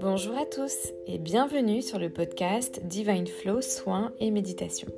[0.00, 4.88] Bonjour à tous et bienvenue sur le podcast Divine Flow Soins et Méditation.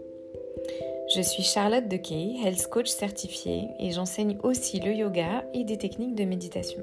[1.14, 6.14] Je suis Charlotte Dequet, Health Coach certifiée et j'enseigne aussi le yoga et des techniques
[6.14, 6.82] de méditation.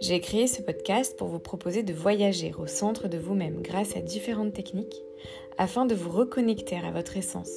[0.00, 4.00] J'ai créé ce podcast pour vous proposer de voyager au centre de vous-même grâce à
[4.00, 5.02] différentes techniques
[5.58, 7.50] afin de vous reconnecter à votre essence.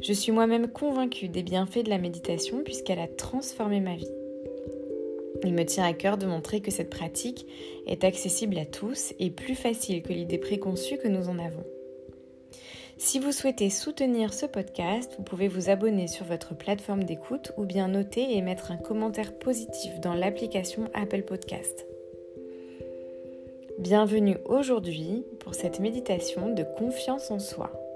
[0.00, 4.10] Je suis moi-même convaincue des bienfaits de la méditation puisqu'elle a transformé ma vie.
[5.44, 7.46] Il me tient à cœur de montrer que cette pratique
[7.86, 11.64] est accessible à tous et plus facile que l'idée préconçue que nous en avons.
[12.96, 17.64] Si vous souhaitez soutenir ce podcast, vous pouvez vous abonner sur votre plateforme d'écoute ou
[17.64, 21.86] bien noter et mettre un commentaire positif dans l'application Apple Podcast.
[23.78, 27.87] Bienvenue aujourd'hui pour cette méditation de confiance en soi.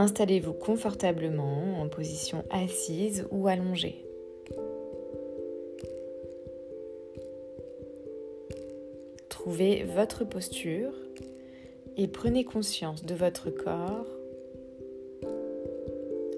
[0.00, 4.02] Installez-vous confortablement en position assise ou allongée.
[9.28, 10.94] Trouvez votre posture
[11.98, 14.06] et prenez conscience de votre corps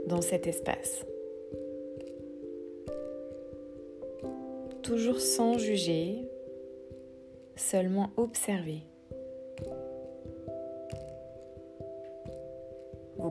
[0.08, 1.06] dans cet espace.
[4.82, 6.28] Toujours sans juger,
[7.54, 8.82] seulement observer.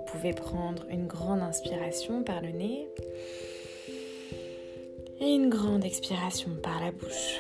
[0.02, 2.88] Vous pouvez prendre une grande inspiration par le nez
[5.20, 7.40] et une grande expiration par la bouche.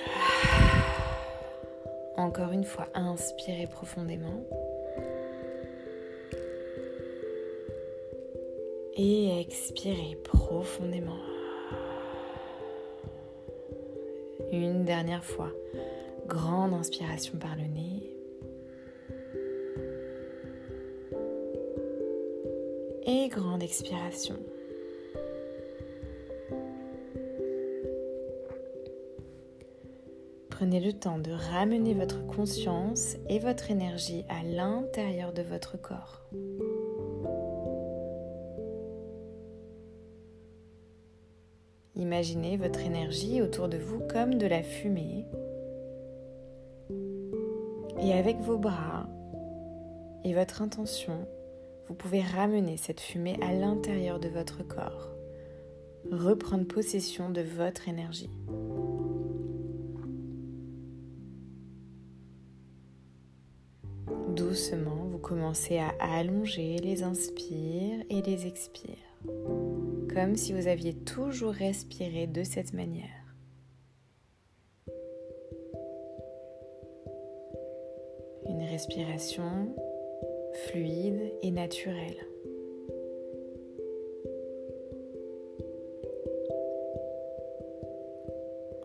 [2.17, 4.43] Encore une fois, inspirez profondément.
[8.95, 11.19] Et expirez profondément.
[14.51, 15.51] Une dernière fois,
[16.27, 18.10] grande inspiration par le nez.
[23.05, 24.37] Et grande expiration.
[30.49, 36.21] Prenez le temps de ramener votre conscience et votre énergie à l'intérieur de votre corps.
[41.95, 45.25] Imaginez votre énergie autour de vous comme de la fumée.
[47.99, 49.07] Et avec vos bras
[50.23, 51.27] et votre intention,
[51.91, 55.09] vous pouvez ramener cette fumée à l'intérieur de votre corps,
[56.09, 58.29] reprendre possession de votre énergie.
[64.33, 68.95] Doucement, vous commencez à allonger les inspires et les expires,
[70.13, 73.35] comme si vous aviez toujours respiré de cette manière.
[78.47, 79.75] Une respiration
[80.67, 82.15] fluide et naturel.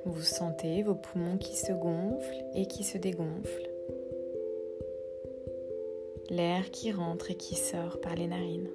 [0.05, 3.71] Vous sentez vos poumons qui se gonflent et qui se dégonflent.
[6.31, 8.71] L'air qui rentre et qui sort par les narines.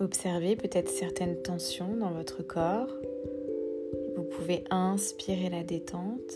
[0.00, 2.90] Observez peut-être certaines tensions dans votre corps
[4.36, 6.32] pouvez inspirer la détente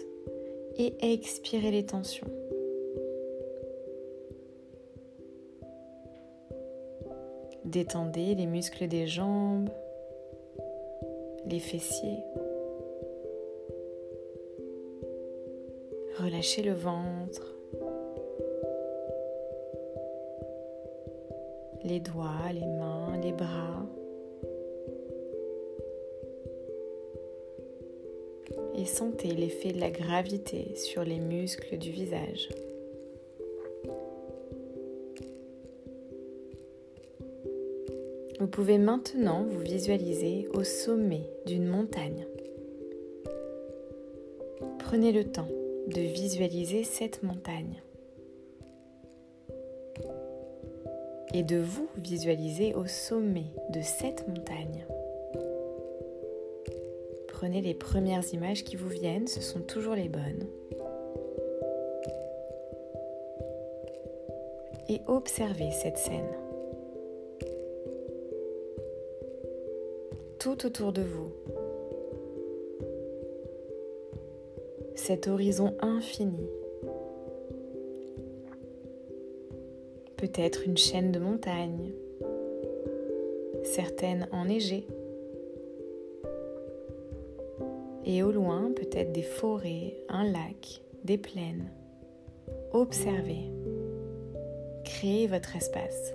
[0.79, 2.31] et expirer les tensions.
[7.65, 9.71] Détendez les muscles des jambes,
[11.47, 12.23] les fessiers.
[16.19, 17.55] Relâchez le ventre,
[21.85, 23.86] les doigts, les mains, les bras.
[28.77, 32.49] Et sentez l'effet de la gravité sur les muscles du visage.
[38.39, 42.27] Vous pouvez maintenant vous visualiser au sommet d'une montagne.
[44.79, 45.49] Prenez le temps
[45.89, 47.83] de visualiser cette montagne
[51.33, 54.87] et de vous visualiser au sommet de cette montagne.
[57.39, 60.47] Prenez les premières images qui vous viennent, ce sont toujours les bonnes.
[64.89, 66.31] Et observez cette scène.
[70.39, 71.31] Tout autour de vous.
[74.95, 76.49] Cet horizon infini.
[80.17, 81.93] Peut-être une chaîne de montagnes,
[83.63, 84.87] certaines enneigées
[88.07, 91.71] et au loin peut-être des forêts, un lac, des plaines.
[92.73, 93.51] observez,
[94.85, 96.15] créez votre espace.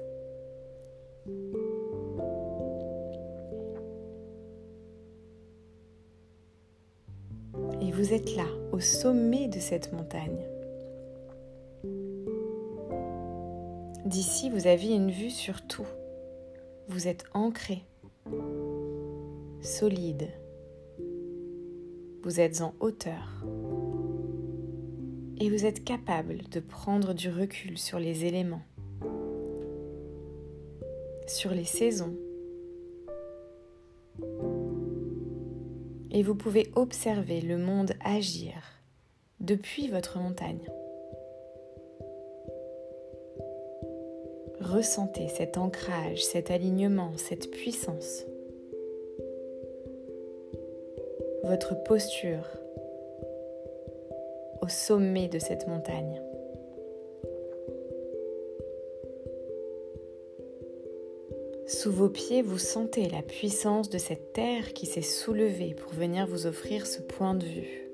[7.82, 10.48] Et vous êtes là, au sommet de cette montagne.
[14.06, 15.88] D'ici, vous avez une vue sur tout.
[16.88, 17.84] Vous êtes ancré,
[19.62, 20.30] solide.
[22.24, 23.44] Vous êtes en hauteur.
[25.40, 28.62] Et vous êtes capable de prendre du recul sur les éléments,
[31.26, 32.16] sur les saisons.
[36.12, 38.54] Et vous pouvez observer le monde agir
[39.40, 40.70] depuis votre montagne.
[44.60, 48.26] Ressentez cet ancrage, cet alignement, cette puissance.
[51.44, 52.48] Votre posture
[54.62, 56.22] au sommet de cette montagne.
[61.68, 66.28] Sous vos pieds, vous sentez la puissance de cette terre qui s'est soulevée pour venir
[66.28, 67.90] vous offrir ce point de vue.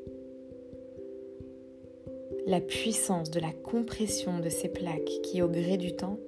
[2.46, 6.20] La puissance de la compression de ces plaques qui, au gré du temps,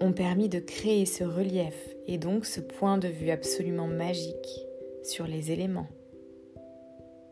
[0.00, 4.66] ont permis de créer ce relief et donc ce point de vue absolument magique
[5.02, 5.88] sur les éléments,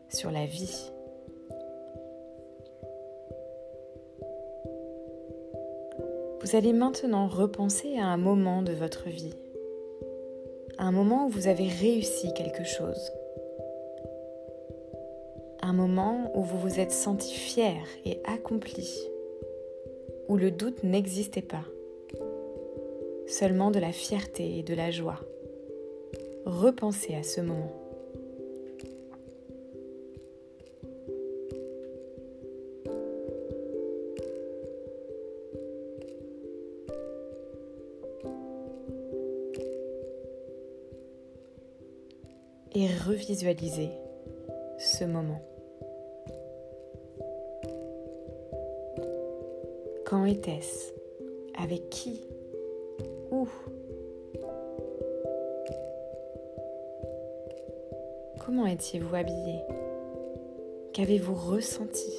[0.09, 0.91] sur la vie.
[6.41, 9.33] Vous allez maintenant repenser à un moment de votre vie,
[10.77, 13.11] un moment où vous avez réussi quelque chose,
[15.61, 19.09] un moment où vous vous êtes senti fier et accompli,
[20.27, 21.65] où le doute n'existait pas
[23.27, 25.19] seulement de la fierté et de la joie.
[26.45, 27.84] Repensez à ce moment.
[42.77, 43.89] Et revisualisez
[44.77, 45.41] ce moment.
[50.05, 50.91] Quand était-ce?
[51.57, 52.21] Avec qui?
[53.31, 53.47] Où?
[58.45, 59.61] Comment étiez-vous habillé?
[60.91, 62.11] Qu'avez-vous ressenti?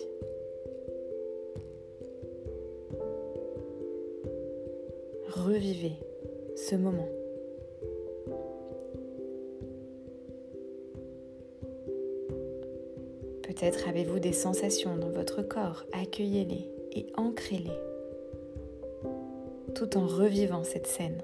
[5.29, 5.97] Revivez
[6.57, 7.16] ce moment.
[13.57, 17.71] Peut-être avez-vous des sensations dans votre corps, accueillez-les et ancrez-les
[19.75, 21.23] tout en revivant cette scène.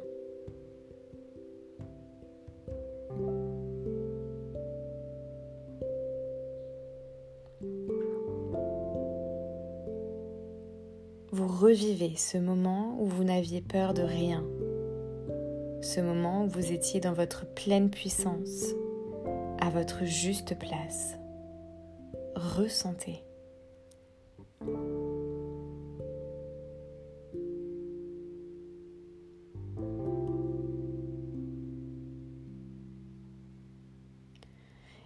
[11.33, 14.43] Vous revivez ce moment où vous n'aviez peur de rien,
[15.83, 18.75] ce moment où vous étiez dans votre pleine puissance,
[19.61, 21.17] à votre juste place.
[22.43, 23.23] Ressentez.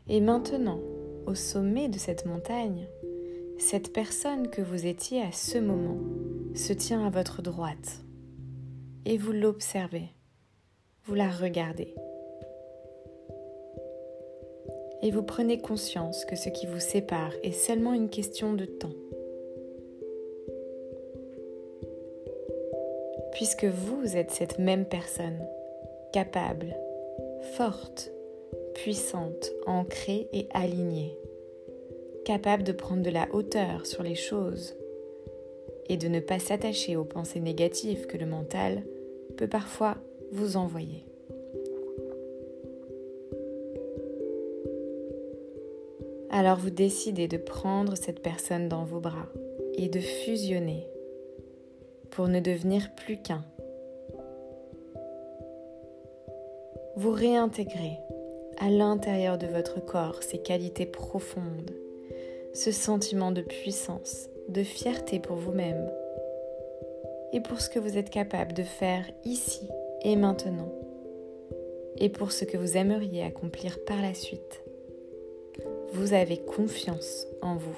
[0.08, 0.80] Et maintenant,
[1.26, 2.88] au sommet de cette montagne,
[3.58, 5.98] cette personne que vous étiez à ce moment
[6.54, 8.02] se tient à votre droite
[9.04, 10.08] et vous l'observez,
[11.04, 11.94] vous la regardez.
[15.02, 18.94] Et vous prenez conscience que ce qui vous sépare est seulement une question de temps.
[23.32, 25.46] Puisque vous êtes cette même personne,
[26.12, 26.74] capable,
[27.56, 28.10] forte,
[28.74, 31.16] puissante, ancrée et alignée,
[32.24, 34.74] capable de prendre de la hauteur sur les choses
[35.88, 38.82] et de ne pas s'attacher aux pensées négatives que le mental
[39.36, 39.98] peut parfois
[40.32, 41.04] vous envoyer.
[46.36, 49.28] Alors vous décidez de prendre cette personne dans vos bras
[49.72, 50.86] et de fusionner
[52.10, 53.42] pour ne devenir plus qu'un.
[56.96, 57.96] Vous réintégrez
[58.58, 61.70] à l'intérieur de votre corps ces qualités profondes,
[62.52, 65.90] ce sentiment de puissance, de fierté pour vous-même
[67.32, 69.70] et pour ce que vous êtes capable de faire ici
[70.02, 70.70] et maintenant
[71.96, 74.65] et pour ce que vous aimeriez accomplir par la suite.
[75.92, 77.76] Vous avez confiance en vous.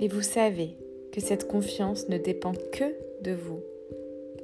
[0.00, 0.76] Et vous savez
[1.12, 3.60] que cette confiance ne dépend que de vous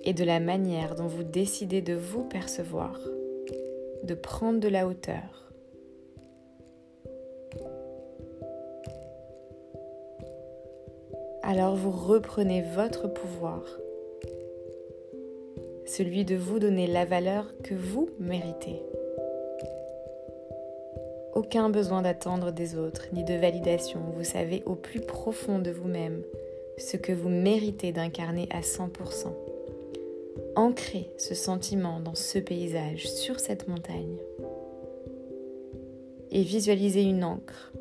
[0.02, 3.00] et de la manière dont vous décidez de vous percevoir,
[4.02, 5.52] de prendre de la hauteur.
[11.42, 13.62] Alors vous reprenez votre pouvoir
[15.96, 18.82] celui de vous donner la valeur que vous méritez.
[21.34, 24.00] Aucun besoin d'attendre des autres, ni de validation.
[24.16, 26.22] Vous savez au plus profond de vous-même
[26.78, 28.88] ce que vous méritez d'incarner à 100%.
[30.56, 34.18] Ancrez ce sentiment dans ce paysage, sur cette montagne.
[36.32, 37.72] Et visualisez une encre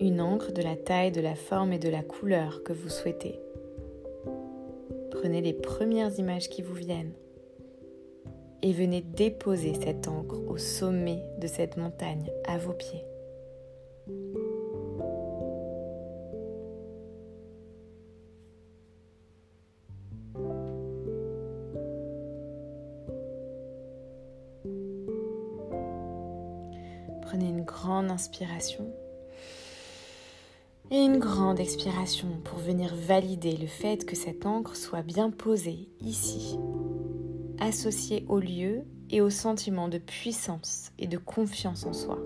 [0.00, 3.40] une encre de la taille, de la forme et de la couleur que vous souhaitez.
[5.24, 7.14] Prenez les premières images qui vous viennent
[8.60, 13.06] et venez déposer cette encre au sommet de cette montagne à vos pieds.
[27.22, 28.92] Prenez une grande inspiration
[30.90, 35.88] et une grande expiration pour venir valider le fait que cette encre soit bien posée
[36.00, 36.58] ici,
[37.58, 42.18] associée au lieu et au sentiment de puissance et de confiance en soi.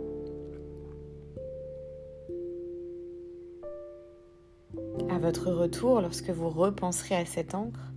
[5.10, 7.92] À votre retour, lorsque vous repenserez à cette encre,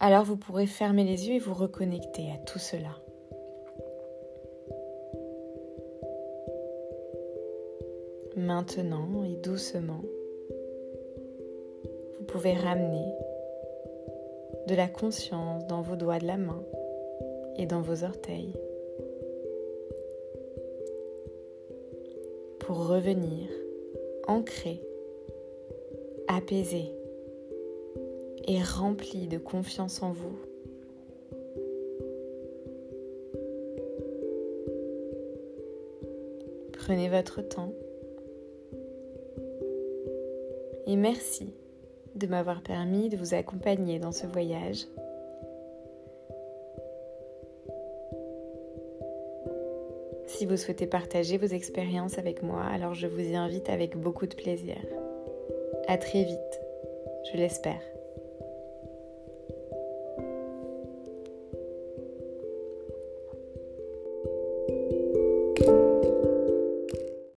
[0.00, 3.03] alors vous pourrez fermer les yeux et vous reconnecter à tout cela.
[8.44, 10.02] Maintenant et doucement,
[12.18, 13.14] vous pouvez ramener
[14.68, 16.62] de la conscience dans vos doigts de la main
[17.56, 18.52] et dans vos orteils
[22.58, 23.48] pour revenir
[24.26, 24.82] ancré,
[26.28, 26.92] apaisé
[28.46, 30.38] et rempli de confiance en vous.
[36.74, 37.72] Prenez votre temps
[40.86, 41.54] et merci
[42.14, 44.86] de m'avoir permis de vous accompagner dans ce voyage.
[50.26, 54.26] Si vous souhaitez partager vos expériences avec moi, alors je vous y invite avec beaucoup
[54.26, 54.76] de plaisir.
[55.86, 56.60] À très vite,
[57.32, 57.93] je l'espère.